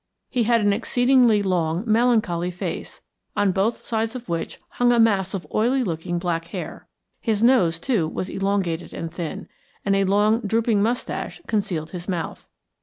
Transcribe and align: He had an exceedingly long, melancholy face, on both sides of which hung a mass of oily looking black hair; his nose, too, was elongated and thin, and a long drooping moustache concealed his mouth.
He 0.31 0.45
had 0.45 0.61
an 0.61 0.73
exceedingly 0.73 1.43
long, 1.43 1.83
melancholy 1.85 2.49
face, 2.49 3.03
on 3.37 3.51
both 3.51 3.85
sides 3.85 4.15
of 4.15 4.27
which 4.27 4.57
hung 4.69 4.91
a 4.91 4.99
mass 4.99 5.35
of 5.35 5.45
oily 5.53 5.83
looking 5.83 6.17
black 6.17 6.47
hair; 6.47 6.87
his 7.19 7.43
nose, 7.43 7.79
too, 7.79 8.07
was 8.07 8.27
elongated 8.27 8.95
and 8.95 9.13
thin, 9.13 9.47
and 9.85 9.95
a 9.95 10.05
long 10.05 10.39
drooping 10.41 10.81
moustache 10.81 11.39
concealed 11.45 11.91
his 11.91 12.09
mouth. 12.09 12.47